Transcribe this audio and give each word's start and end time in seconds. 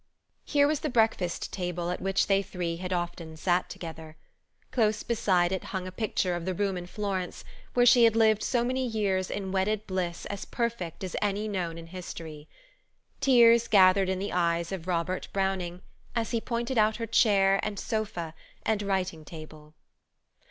Here 0.45 0.65
was 0.67 0.79
the 0.79 0.89
breakfast 0.89 1.53
table 1.53 1.91
at 1.91 2.01
which 2.01 2.25
they 2.25 2.41
three 2.41 2.77
had 2.77 2.91
often 2.91 3.37
sat 3.37 3.69
together. 3.69 4.17
Close 4.71 5.03
beside 5.03 5.51
it 5.51 5.65
hung 5.65 5.85
a 5.85 5.91
picture 5.91 6.33
of 6.35 6.43
the 6.45 6.55
room 6.55 6.75
in 6.75 6.87
Florence, 6.87 7.43
where 7.75 7.85
she 7.85 8.09
lived 8.09 8.41
so 8.41 8.63
many 8.63 8.83
years 8.83 9.29
in 9.29 9.43
a 9.43 9.47
wedded 9.51 9.85
bliss 9.85 10.25
as 10.25 10.43
perfect 10.43 11.03
as 11.03 11.15
any 11.21 11.47
known 11.47 11.77
in 11.77 11.85
history. 11.85 12.47
Tears 13.19 13.67
gathered 13.67 14.09
in 14.09 14.17
the 14.17 14.33
eyes 14.33 14.71
of 14.71 14.87
Robert 14.87 15.27
Browning, 15.33 15.83
as 16.15 16.31
he 16.31 16.41
pointed 16.41 16.79
out 16.79 16.95
her 16.95 17.05
chair, 17.05 17.59
and 17.61 17.77
sofa, 17.77 18.33
and 18.65 18.81
writing 18.81 19.23
table. 19.23 19.75